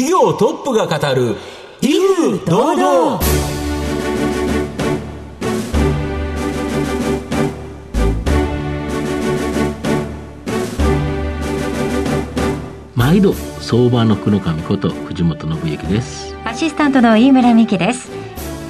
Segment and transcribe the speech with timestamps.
[0.00, 1.36] 企業トップが語る
[1.82, 3.20] 威風堂々。
[12.94, 16.34] 毎度相場の福の神こと藤本信之です。
[16.46, 18.19] アシスタントの飯村美希です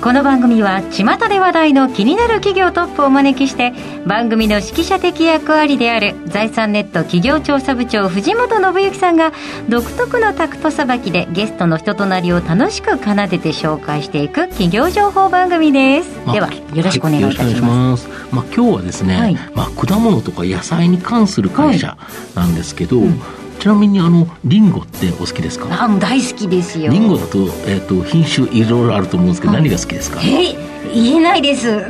[0.03, 3.75] この番組は巷で話題の気になる企業トップをお招きして
[4.07, 9.31] 番組の指揮者的役割である財産ネット企業調査部長藤本信之さんが
[9.69, 21.99] 独特のタクトさばきでゲストの人となりを楽しく奏でて紹介していく企業情報番組です、ではよろしくお願いいたします,、まあ、今日はですね、はい、まあ、果物とか野菜に関する会社
[22.35, 25.67] なんですけど、はいうんちなみにあのリンゴってお好きですか？
[25.71, 26.91] あ大好きですよ。
[26.91, 30.21] リンゴだと,、えーと、品種いろいろあると思うんですけど、はい、何が好きですか？
[30.23, 30.57] え
[30.95, 31.71] 言えないです。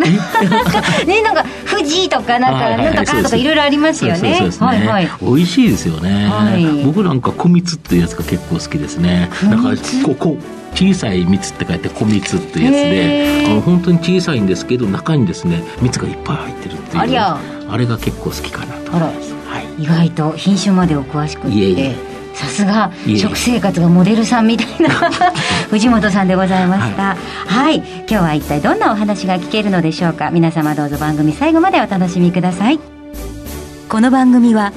[1.07, 4.51] ねなんか富士とかなんかなんとかとかいろいろありますよね。
[4.59, 5.09] はいはい。
[5.23, 9.31] 美味しいですよね、はい、僕なんか小蜜っていうやつが結構好きですね。
[9.45, 9.71] なんか
[10.05, 10.37] ここ
[10.75, 19.40] 小さい蜜って書いて小蜜っていうやつであの本当に小さいんですけど中にですね蜜がいっぱい入ってるっていうあれが結構好きかなと思います
[19.81, 21.95] 意外と品種までお詳しくて
[22.35, 24.91] さすが食生活がモデルさんみたいな
[25.71, 30.31] 藤本さんでございました、はい、はい、今日は一体どんなお話が聞けるのでしょうか？
[30.31, 32.79] 皆様どうぞ番組最後までお楽しみください。
[33.89, 34.73] この番組は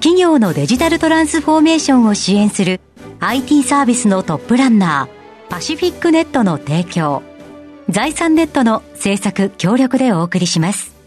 [0.00, 2.80] 企業のデジタルトランスフォーメーションを支援する
[3.20, 7.22] IT サービスのトップランナーパシフィックネットの提供
[7.88, 10.97] 財産ネットの制作協力でお送りします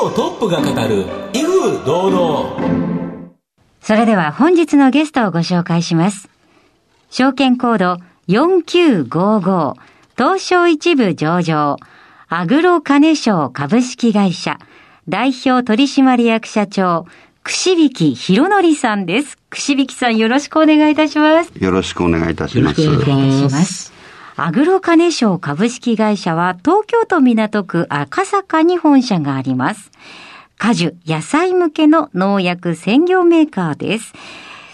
[0.00, 3.30] 業トップが語る威風堂々
[3.82, 6.30] それでは本日のゲストをご紹介します
[7.10, 7.96] 証券コード
[8.28, 9.74] 4955
[10.16, 11.76] 東証一部上場
[12.28, 14.58] アグロカネ賞株式会社
[15.08, 17.06] 代表取締役社長
[17.42, 19.38] 串引博則さんです。
[19.48, 21.52] 串引さんよろしくお願いいたします。
[21.58, 22.82] よろしくお願いいたします。
[22.82, 23.89] よろしくお願いします。
[24.42, 29.90] アグロカネ賞株式会社は東京都港区赤坂に本社があります。
[30.56, 34.14] 果樹、野菜向けの農薬専業メーカーです。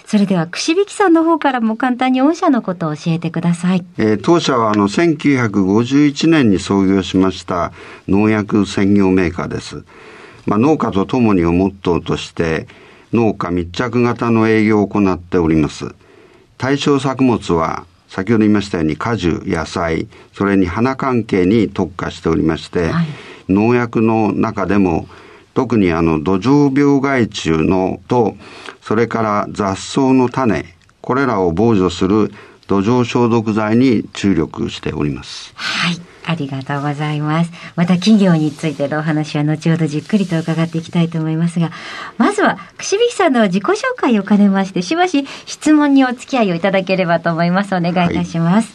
[0.06, 3.84] それでは、串引さんの方からも簡単に御社のことを教えてください。
[3.99, 7.72] えー、当社は、あの、1951年に創業しました
[8.06, 9.84] 農薬専業メーカーです。
[10.47, 12.69] まあ、農家と共にをモットーとして、
[13.12, 15.93] 農家密着型の営業を行っております。
[16.56, 23.06] 対象作物は、先ほど言いましたように果樹、野菜、それに花関係に特化しておりまして、はい、
[23.49, 25.09] 農薬の中でも
[25.55, 28.37] 特にあの土壌病害虫のと、
[28.83, 32.33] それから雑草の種、これらを防除する
[32.66, 35.53] 土壌消毒剤に注力しております。
[35.55, 36.06] はい。
[36.26, 37.53] ありがとうございます。
[37.76, 41.70] また企業についてのお話は後ほどじっくりと伺っていきたいと思いますが、
[42.19, 47.75] まずは、串引さんの自己紹介を兼ねまして、しばし質問にお付き合いをいただければと思います。
[47.75, 48.75] お願いいたします。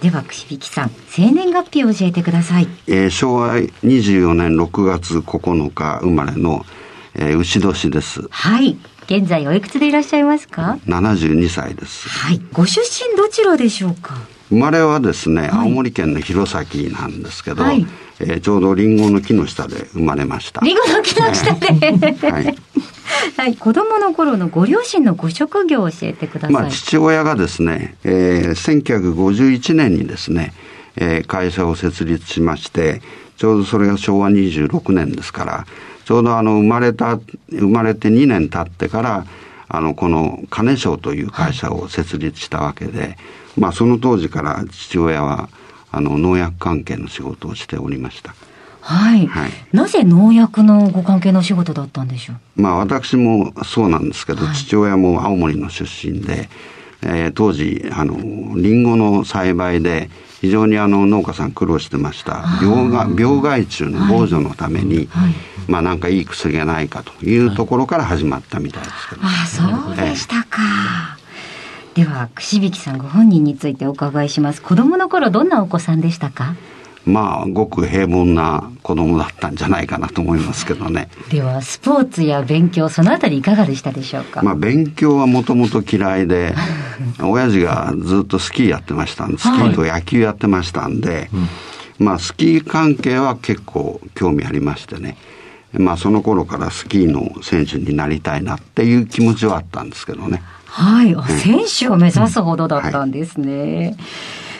[0.00, 2.68] はい、では、串引さん、生年月日を教えてください。
[2.86, 6.64] えー、昭和24年6月9日生まれの、
[7.14, 8.26] えー、牛年です。
[8.30, 8.78] はい。
[9.04, 12.08] 現在おいくつでいらっしゃいますか ?72 歳です。
[12.08, 12.40] はい。
[12.52, 14.37] ご出身どちらでしょうか？
[14.48, 17.86] 生まれはですね、はい、青森県の弘前なんですけど、はい、
[18.20, 20.60] えー、ちょうどリンゴの木の下で生まれました。
[20.62, 22.56] リンゴの木の下で、はい。
[23.36, 26.52] はい、子供の頃のご両親のご職業を教えてください。
[26.52, 30.52] まあ、父親がですね、えー、1951年にですね、
[30.96, 33.00] えー、会社を設立しまして、
[33.36, 35.66] ちょうどそれが昭和26年ですから、
[36.04, 37.18] ちょうどあの生まれた、
[37.50, 39.26] 生まれて2年経ってから、
[39.68, 43.16] あの、この金賞という会社を設立したわけで、はい、
[43.58, 45.48] まあその当時から父親は、
[45.90, 48.34] あの、農薬関係の仕事をしておりました。
[48.80, 49.26] はい。
[49.26, 52.62] はい、なぜ農薬のご関係の仕事だったんでしょう？
[52.62, 56.48] まあ私もそうなんですけど、はい、父親も青森の出身で、
[57.02, 58.16] えー、当時、あの、
[58.56, 60.10] リンゴの栽培で、
[60.40, 62.44] 非常にあの農家さん苦労してました。
[62.62, 65.06] 病が病害虫の防除のために、はい。
[65.24, 65.34] はい、
[65.66, 71.18] まあなんかいい薬がないかというところから始まったみたいですけど、あそうでしたか、
[71.96, 74.62] えー、では串引さんご本人についてお伺いします。
[74.62, 76.54] 子供の頃どんなお子さんでしたか？
[77.08, 81.08] まあごく平凡な子供だったんじゃないかなと思いますけどね。
[81.30, 84.42] ではスポーツや勉強そのあたりいかがでしたでしょうか？
[84.42, 86.54] まあ勉強はもともと嫌いで
[87.20, 91.28] 親父がずっとスキーやってましたんでスキーと野球やってましたんで、はい
[91.98, 95.16] まあスキー関係は結構興味ありましてね。
[95.72, 100.42] まあその頃からスキーの選手になりたいなっていう気持ちはあったんですけどね。
[100.66, 103.96] はい、選手を目指すほどだったんですね、うんはい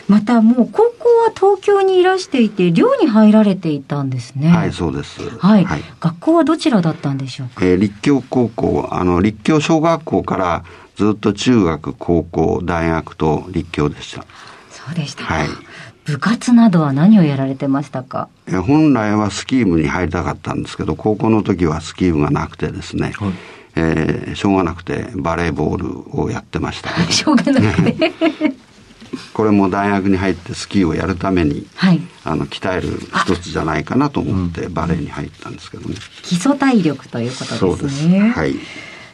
[0.09, 4.49] またもう高校は東京にいらしていて、寮に入られていたんですね。
[4.49, 5.21] はい、そうです。
[5.39, 5.65] はい。
[5.65, 7.65] はい、学校はどちらだったんでしょうか？
[7.65, 10.65] えー、立教高校、あの、立教小学校から
[10.97, 14.25] ずっと中学、高校、大学と立教でした。
[14.71, 15.49] そうでしたはい。
[16.07, 18.31] 部活などは何をやられてましたか？
[18.67, 23.33] 本来はスキー部に入りたかったんですけど、高校の時はスキー部がなくてですね、はい、
[23.77, 28.13] えー、しょうがなくてバレーボールをやってました、 しょうがなくて
[29.33, 32.89] これも大学に入ってスキーをやるために、はい、あの鍛える
[33.23, 38.31] 一つじゃないかなと思ってバレーに入ったんですけどね、基礎体力ということですね。
[38.31, 38.55] はい。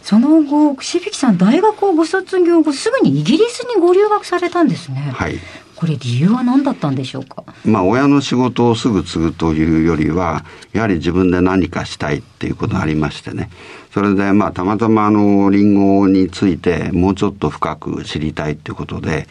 [0.02, 5.12] その後串引さん大学をご卒業後すぐにイギリスにご留学されたんですね。
[5.14, 5.38] はい。
[5.76, 7.42] これ理由は何だったんでしょうか？
[7.64, 13.50] まあ親の仕事をすぐ継ぐというよりはやはり自分で何かしたいっていうことがありましてね。
[13.92, 19.26] それでまあたまたまあのリンゴについてもうちょっと深く知りたいっていうことで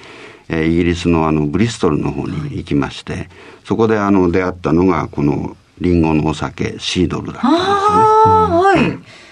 [0.49, 3.29] えイギリスのあのブリストルの方に行きまして、
[3.65, 8.91] そこであの出会ったのがこのリンゴのお酒シードルだったんですよね。
[8.91, 9.23] はい。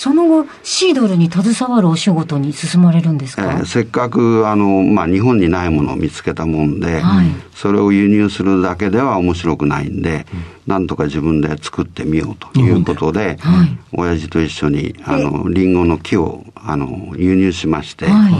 [0.00, 18.32] その後、シードルに携わるお仕事に進まれるんですか、えー、せっかくあの、まあ、日本にないものを見つけたもんで、はい、それを輸入するだけでは面白くないんで、うん、なんとか自分で作ってみようということで、はい、親父と一緒にあのリンゴの木をあの輸入しまして、はい、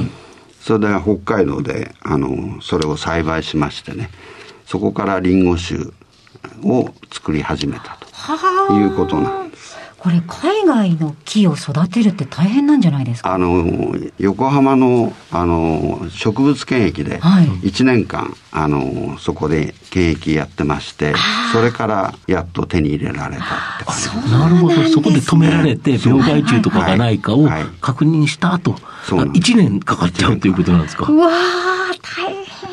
[0.60, 4.10] それで北海道であのそれを栽培しましてね
[4.66, 5.76] そこからリンゴ酒
[6.62, 7.98] を作り始めた
[8.68, 9.79] ということなんです。
[10.00, 13.34] これ海外の木を育てるって大変なんじゃないですか？
[13.34, 21.14] あの横浜のあの植物検疫で1年間、はい、あのそこで検疫やってまして
[21.52, 23.94] それからやっと手に入れられたって感
[24.24, 24.82] じなるほど。
[24.88, 27.46] そこで止められて病害虫とかがないかを
[27.82, 31.06] 確認した後、はいはい、1年かかっちゃうということなんですか？
[31.12, 31.79] うわ大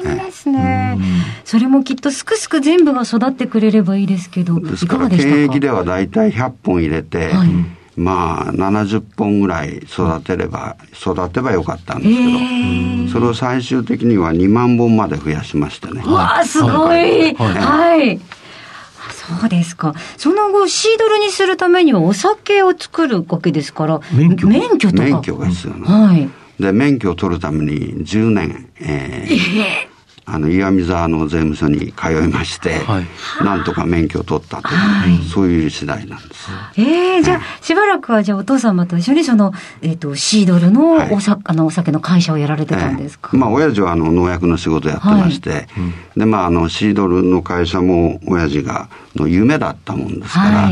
[0.08, 0.98] 変ですね、
[1.46, 7.50] それもきっとすくすく全部が育ってくれればいいですけどですから検疫では大体100本入れて、はい、
[7.96, 16.02] まあ70本ぐらい育てれば育てばよかったんですけどそれを最終的には2万本まで増やしましてね。
[16.04, 17.34] わあすごい。
[17.34, 18.20] はい、はい。
[19.12, 19.94] そうですか。
[20.18, 24.48] その後、シードルにするためにはお酒を作るわけですから、免許。
[24.48, 25.04] 免許とか。
[25.04, 26.30] 免許が必要な、はい。
[26.60, 29.97] で、免許を取るために10年、えー、えー
[30.30, 33.06] あの岩見沢の税務署に通いまして、はい、
[33.46, 36.50] なんとか免許を取ったという、はい、そういう次第なんです。
[36.76, 45.68] ええー、じゃあ、しばらくはじゃあお父様と一緒にその、えっ、ー、と、シードルのおさ、はい、あのお酒の会社をやられてたんですか、えー、まあ、親父はあの農薬の仕事やってまして、
[46.18, 50.70] で、まあ、あの、シードルの会社も親父がの夢だったもんですから、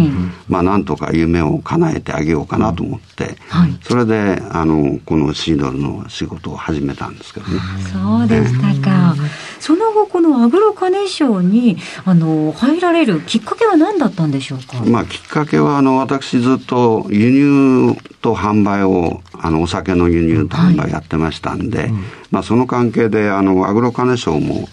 [0.49, 3.37] まあ、なんとか夢を叶えてあげようかなと思って、
[3.83, 7.59] それで、あの、このシードルの仕事を始めたんですけどね。
[7.93, 9.15] そうでしたか。
[9.59, 24.67] その後このアグロカネ賞にあの入られるきっかけは何だったんでしょうか、まあ、きっかけはあの私ずっと輸入と販売をあのお酒の輸入と販売やってましたんで、はいうん、まあ、その関係であのアグロカネ賞も、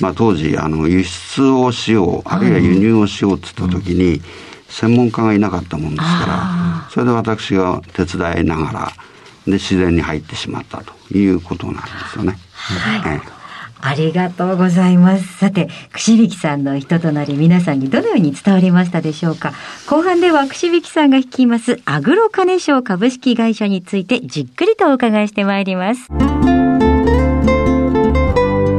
[0.00, 4.20] まあ、当時あの輸出をしようあるいは輸入をしようって言った時に、
[4.68, 8.92] 専門家がいなかったもんですからそれで私が手伝いながら
[9.46, 11.80] で自然に入ってしまったということなんで
[12.12, 12.38] すよね。
[12.52, 13.37] はい、ええ
[13.80, 15.38] ありがとうございます。
[15.38, 19.52] さて、串引さんの人となり皆さんにどのように伝わりましたでしょうか？
[19.88, 26.08] 後半ではくしびきさんが率いますアグロカネショー株式会社についてじっくりとお伺いしてまいります。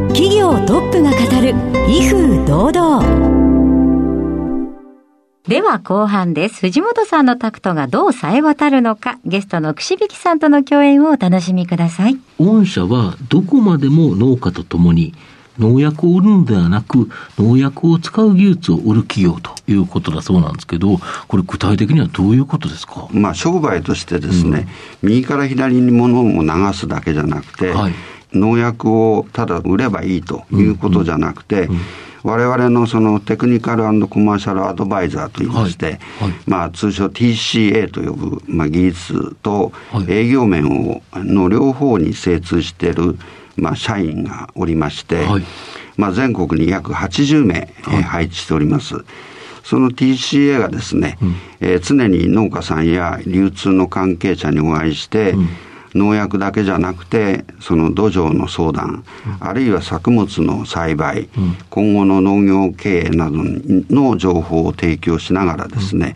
[0.10, 1.56] 企業トップが語る
[1.88, 3.39] 威風堂々。
[5.50, 6.60] では後半です。
[6.60, 12.20] 藤本さんのタクトがどう冴え渡るのか、ゲストの串引さんとの共演をお楽しみください。
[12.38, 15.16] 御社はどこまでも農家とともに
[15.58, 23.08] 農薬を売るのではなく、農薬を使う技術を売る企業ということだそうなんですけど、これ具体的にはどういうことですか？
[23.12, 24.68] まあ商売としてですね、
[25.02, 27.94] うん、右から左に物を流すだけじゃなくて、はい、
[28.34, 31.82] 農薬をただ売ればいいということじゃなくて、うんうん。
[32.24, 39.72] 我々のそのテクニカルコマーシャルアドバイザーといいまして、はいはい、まあ通称 TCA と呼ぶ、まあ、技術と
[40.08, 43.18] 営業面をの両方に精通している、
[43.56, 45.44] まあ、社員がおりまして、はい、
[45.98, 48.96] まあ、全国に約80名、えー、配置しております。
[49.64, 55.48] その TCA がですね、うん、えー、常に農家さんや流通の関係者にお会いして、うん
[55.96, 63.38] 農薬だけじゃなくてその土壌の相談、うん、あるいは作物の栽培、うん、今後の農業経営など
[63.90, 66.16] の情報を提供しながらですね、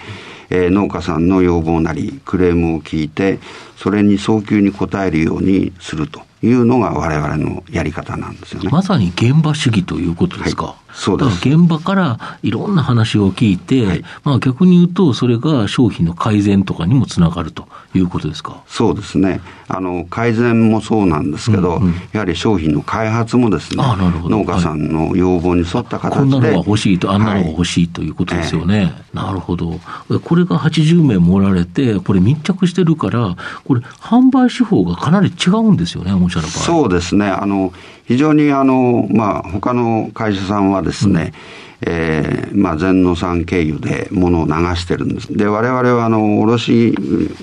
[0.51, 3.39] うん、えー、農家さんの要望なりクレームを聞いて
[3.77, 8.69] それに早急に応えるようにするというのが我々のやり方なんですよね。
[8.71, 10.65] まさに現場主義ということですか。
[10.65, 11.49] はいそうです。
[11.49, 19.41] 現場からいろんな話を聞いて、はい、まあ逆に言うと、それが商品の改善とかにもつながるということですかそうですね。
[19.67, 23.83] あの、改善もそうなんですけど、うんうん、やはり商品の開発もですね、
[24.25, 28.93] 農家さんの要望に沿った形で、こんなのが欲しいと、あんなのが欲しいということですよね。
[29.13, 29.79] えー、なるほど。
[30.23, 36.51] これが80名もられて、これ密着してるから、これ、販売手法がかなり違うんですよね、御社の場合。
[36.51, 37.27] そうですね。
[37.27, 37.73] あの、
[38.05, 45.35] 非常にあの、まあ、他の会社さんはですね、うんえー、まあ、全農産経由で物を流してるんです。
[45.35, 46.91] で、我々は、あの、卸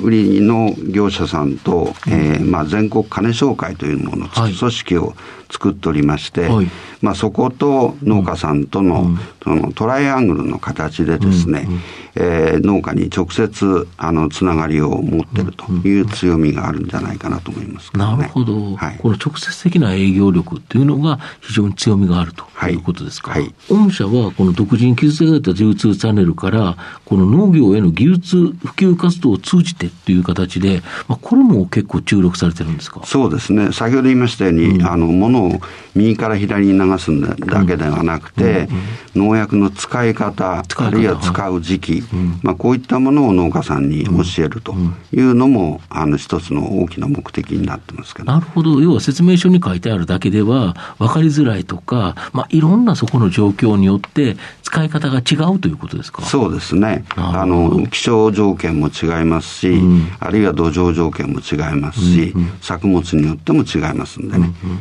[0.00, 5.14] 売の業者さんと、えー、まあ、全国金商会というもの、組織を
[5.50, 6.70] 作っておりまして、はい、
[7.02, 11.80] まあ、そこと農家さんとの、うん、そのトライアングルの形でですね、うんうん、
[12.14, 23.42] えー、農家に直接あのつながりを持ってるという強みがあるんじゃないかなと思います、ね、なるほど、はい、この直接的な営業力っていうのが非常に強みがあるということですか、はい。
[23.42, 33.02] はい、御社はこの独自に築てられた流通チャンネルからこの農業への技術普及活動を通じてっていう形で、まあ、これも結構注力されてるんですか？
[33.04, 33.72] そうですね。
[33.72, 35.60] 先ほど言いましたように、うん、あの物を
[35.94, 37.10] 右から左に流す
[37.46, 38.68] だけではなくて、
[39.14, 42.02] うんうん、農薬の使い方あるいは使う時期、
[42.42, 44.74] まあ、こういったものを農家さんに教えると
[45.12, 48.32] いうのも、あの一つの大きな目的になってますけど。
[48.32, 48.80] なるほど。
[48.80, 54.19] 要は説明書に書いてあるだけでは分かりづらいとか、まあ、いろんなそこの状況によって
[54.62, 56.22] 使い方が違うということですか？
[56.22, 57.04] そうですね。
[57.16, 64.52] あの、気象条件も違いますし、うん、あるいは土壌条件も違いますし、うんうん、作物によっても違いますんでね。
[64.64, 64.78] うんうん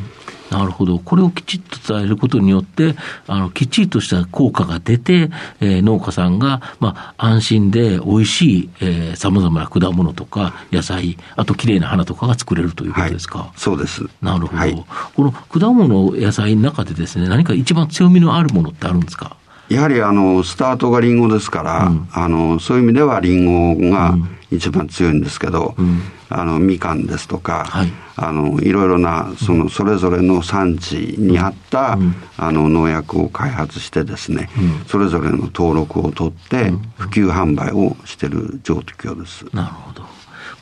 [0.50, 0.98] なるほど。
[0.98, 5.30] これをきちっと伝えることによって、あの、きっちりとした効果が出て、
[5.60, 13.38] えー、農家さんが、まあ、安心で美味しい、えー、様々な果物とか野菜、あと綺麗な花とかが作れるということですか？
[13.38, 14.04] はい、そうです。
[14.20, 14.56] なるほど。
[14.56, 19.36] はい、この果物、野菜の中でですね、何か一番強みのあるものってあるんですか？
[19.70, 24.16] やはりあの、スタートがリンゴですから、うん、あの、そういう意味ではリンゴが
[24.50, 34.50] 一番強いんですけど、うん、あの、みかんですとか、はい、あの、いろいろな、その、それぞれの産地に合った、うん、あの、農薬を開発してですね、
[34.88, 39.46] それぞれの登録を取って、普及販売をしている状況です。
[39.52, 40.09] なるほど。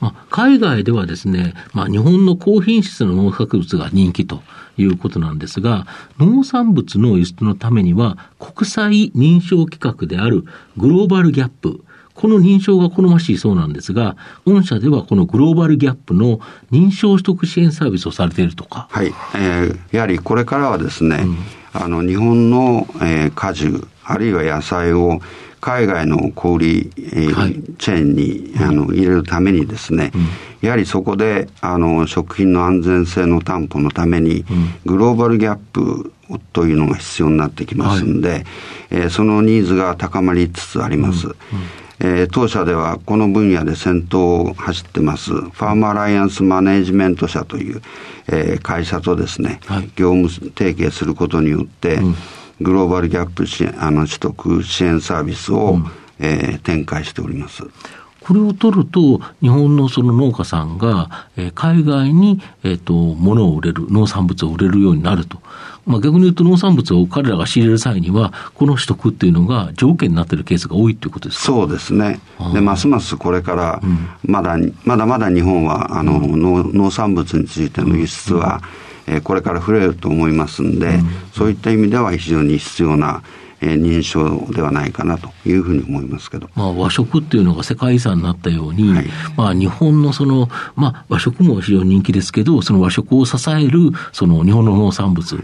[0.01, 4.43] まあ、海外ではですね、まあ、日本の高品質の農作物が人気と
[4.77, 5.87] いうことなんですが、
[6.19, 10.45] 農産物の輸出のためには、国際認証規格である
[10.77, 16.41] グローバルギャップ、この認証が好ましいそうなんですが、御社ではこのグローバルギャップの
[16.73, 18.89] 認証取得支援サービスをされているとか。
[18.91, 19.15] はい。
[19.37, 21.37] えー、やはりこれからはですね、うん、
[21.73, 25.21] あの、日本の、えー、果樹、あるいは野菜を
[25.61, 30.29] 海外の小売、えー、はい、チェーンに、あの入れるためにですね、うん、
[30.61, 36.13] やはりそこであの食品の安全性の担保のために、うん、グローバルギャップ
[36.53, 38.45] というのが必要になってきますんで、はい、
[38.91, 41.29] えー、そのニーズが高まりつつあります。
[41.29, 41.35] うん。
[42.01, 47.83] えー、当社ではこの分野で先頭を走ってます、ファームアライアンスマネジメント社という、
[48.29, 52.15] えー、会社とですね、はい、業務提携することによって、うん
[52.61, 55.87] グローバルギャップ支援あの取得支援サービスを、うん、
[56.19, 57.65] えー、展開しております。
[58.21, 65.39] これを取ると、日本のその農家さんが、えー、海外に、えっ、ー、と、物を売れる、農産物を売れるようになると。
[65.87, 71.45] まあ、逆に言うと農産物を彼らが仕入れる際には、この取得っていうのが条件になっているケースが多いということですか？
[71.47, 72.21] そうですね。
[72.53, 73.81] で、ますますこれから、
[74.25, 81.01] まだ、うん、まだまだ日本は、あの、農農産物についての輸出は、うんえこれから増えると思いますんで、
[81.33, 83.23] そういった意味では非常に必要な
[83.61, 95.37] えー、認証ではないかなというふうに思いますけど、まあ、和食っていうのが世界遺産になったように、はい、まあ、日本のその、まあ、和食も非常に人気ですけど、その和食を支えるその日本の農産物、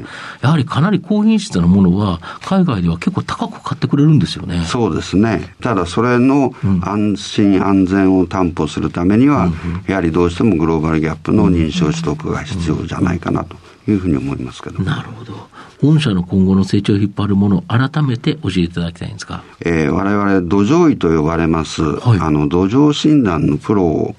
[0.42, 4.64] やはりかなり高品質なものは、海外では結構高く買ってくれるんですよね。
[4.66, 14.82] そうですね、ただそれの安心安全を担保するためには、うん、やはりどうしてもグローバルギャップの認証取得が必要じゃないかなというふうに思いますけど。
[14.82, 15.48] なるほど。
[15.82, 19.42] 御社の今後の成長を引っ張るものを改めて教えていただきたいんですか。
[19.60, 24.14] えー、我々土壌医と呼ばれます、はい、あの土壌診断のプロ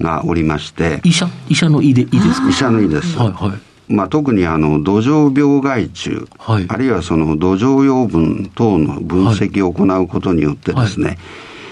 [0.00, 1.00] がおりまして。
[1.04, 2.48] 医者医者の医で、医ですか？
[2.48, 3.18] 医者の医です。
[3.18, 3.92] はいはい。
[3.92, 11.18] まあ、特にあの土壌病害虫、はい、あるいはその土壌養分等の分析を行うことによってですね、はい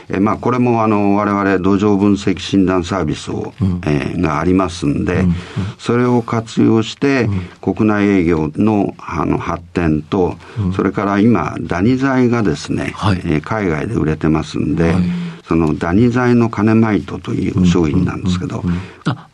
[0.08, 5.34] えまあ、これもあの我々土壌分析診断サービスを、うん、えー、がありますんで、うん、
[5.78, 7.28] それを活用して、
[7.60, 10.36] 国内営業のあの発展と、
[10.74, 15.02] それから今ダニ剤がですね、はい、えー、海外で売れてますんで、はい。
[15.48, 18.64] そのダニ剤のカネマイトという商品なんですけど、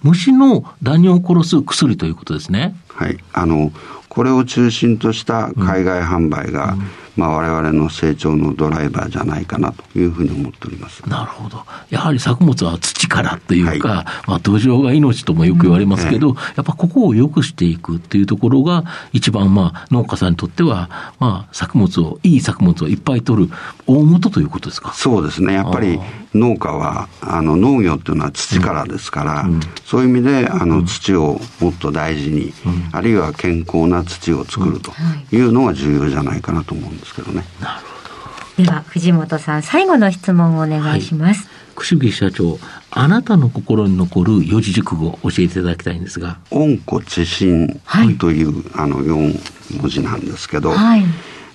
[0.02, 2.74] 虫のダニを殺す薬ということですね。
[2.88, 3.18] はい。
[3.32, 3.72] あの、
[4.08, 6.82] これを中心とした海外販売が、うん。
[7.14, 11.02] まあ、我々の成長のドライバーじゃないかなというふうに思っております。
[11.06, 20.88] なるほど、やはり作物は土からというか、はい、まあ、土壌が命ともよく言われますけど、うん、やっぱここを良くしていくっていうところが、一番まあ農家さんにとっては、
[21.20, 23.52] まあ、作物を、いい作物をいっぱい取る
[23.86, 24.94] 大元ということですか？
[24.94, 26.00] そうですね、やっぱり
[26.32, 32.52] 農家は、あの農業っていうのは土からですから、うん、そういう意味であの土をもっと大事に、
[32.92, 34.92] あるいは健康な土を作ると
[35.30, 37.44] いうのが重要じゃないかなと思うんですけどね。
[37.60, 37.86] なるほ
[38.56, 41.44] どでは藤本さん最後の質問をお願いします。
[41.44, 42.58] はい串木社長、
[42.90, 46.38] あなたの心に残る四字熟語を教えていただきたいんですが。
[46.50, 47.80] 温故知新
[48.18, 49.34] という、はい、あの四
[49.80, 51.04] 文字なんですけど、はい、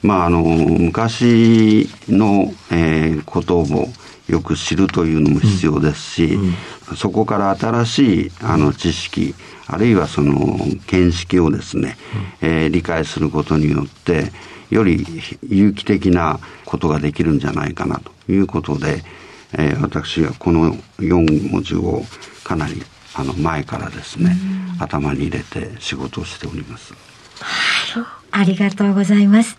[0.01, 3.89] まああの昔の、えー、ことを
[4.27, 6.55] よく知るというのも必要ですし、うん。
[6.91, 9.33] うん、そこから新しいあの知識、
[9.67, 10.57] あるいはその
[10.87, 11.97] 見識をですね、
[12.41, 14.31] えー、理解することによって、
[14.69, 15.05] より
[15.47, 19.03] 有機的なことができるんじゃないかなということで、
[19.53, 22.03] えー、私はこの4文字を
[22.43, 24.35] かなりあの前からですね、
[24.79, 26.93] 頭に入れて仕事をしております。
[27.39, 29.57] はい、ありがとうございます。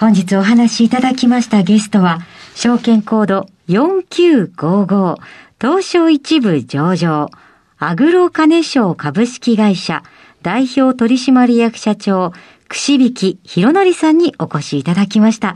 [0.00, 2.20] 本日お話しいただきましたゲストは、
[2.54, 5.16] 証券コード4955
[5.60, 7.30] 東証一部上場
[7.78, 10.02] アグロカネ賞株式会社
[10.42, 12.32] 代表取締役社長
[12.68, 15.54] 串引博則さんにお越しいただきました。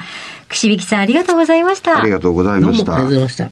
[0.49, 2.01] 串引さんありがとうございました。
[2.01, 2.95] ありがとうございました。
[2.95, 3.51] ありがとうございました。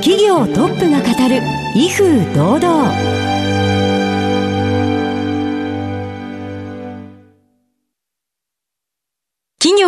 [0.00, 1.42] 企業トップが語る
[1.74, 3.67] 威風堂々。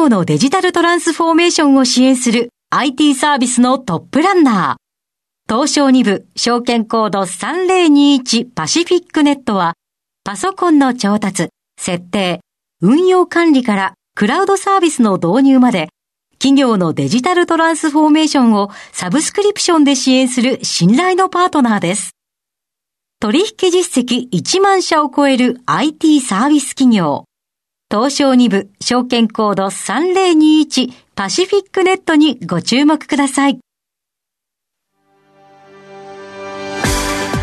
[0.01, 5.53] 業のデジタルトランスフォーメーションを支援する IT サービスのトップランナー。
[5.53, 9.75] 東証2部証券コード3021パシフィックネットは
[10.25, 12.41] パソコンの調達、設定、
[12.81, 15.89] 運用管理からクラウドサービスの導入まで
[16.39, 22.13] 企業のデジタルトランスフォーメーションをサブスクリプションで支援する信頼のパートナーです。
[23.21, 27.27] 取引実績1万社を超える IT サービス企業。
[27.93, 33.59] 東証2部証券コード3021パシフィックネットにご注目ください。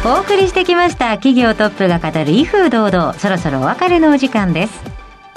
[0.05, 3.13] お送りしてきました企業トップが語る威風堂々。
[3.15, 4.81] そろそろお別れのお時間です。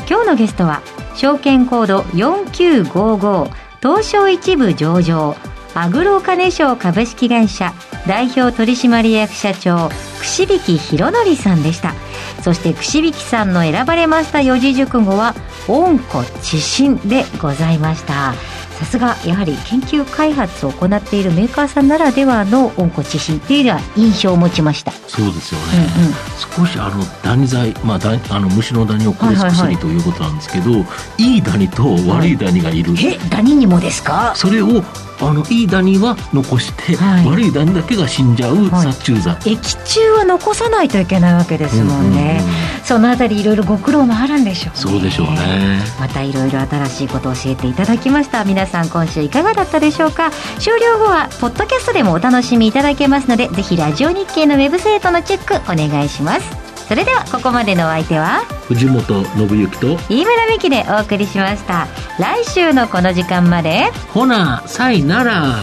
[0.09, 0.81] 今日のゲストは
[1.16, 3.51] 証券コード4955
[3.83, 5.35] 東証一部上場。
[5.75, 7.73] アグロカネ賞株式会社。
[8.07, 9.88] 代表取締役社長。
[10.20, 11.94] 串引博則さんでした。
[12.42, 15.35] そして串引さんの選ばれました四字熟語は
[15.68, 18.35] 温故知新でございました。
[18.81, 24.90] さすがやはり研究開発を行っているメーカーさんならではの温故知新っていうのは印象を持ちました。
[24.92, 25.66] そうですよね、
[25.98, 30.87] うんうん、少しあのダニ剤、まあ、ダあの虫のダニを殺す薬ということなんですけど、はいは
[31.18, 34.33] い、いいダニと悪いダニがいる、えダニにもですか？
[34.35, 34.83] それを
[35.23, 44.81] あのいいダニは残して、はい、悪いダニだけが死んじゃう殺虫剤、はい、液中は残さないといけないわけですもんね、うんうんうん、そのあたりいろいろご苦労もあるんでしょうね。
[44.81, 45.81] そうでしょうね。
[45.99, 48.45] またいろいろ新しいことを教えていただきました。
[48.45, 50.31] 皆さん今週いかがだったでしょうか？
[50.59, 61.87] 終了後はポッドキャストでもお楽しみいただけますのでぜひラジオ日経のウェブサイトのチェックお願いしますそれではここまでのお相手は藤本信之と飯村美希でお送りしました
[62.18, 65.55] 来週のこの時間までほなさいなら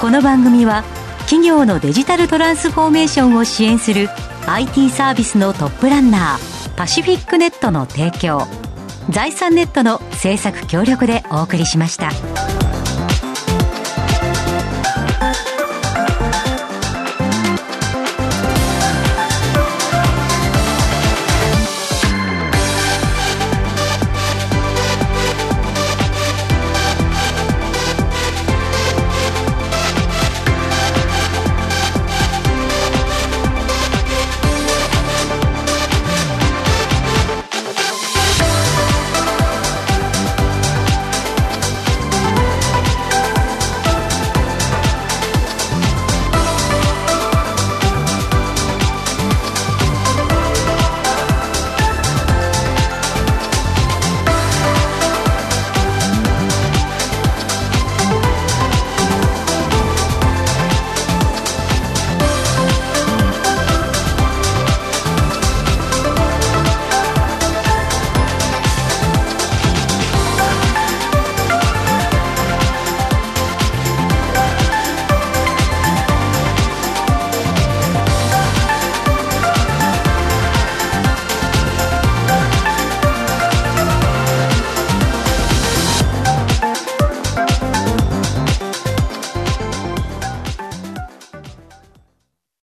[0.00, 0.82] この番組は
[1.20, 4.08] 企業のデジタルトランスフォーメーションを支援する
[4.48, 8.42] IT サービスのトップランナーパシフィックネットの提供
[9.10, 12.67] 財産ネットの制作協力でお送りしました。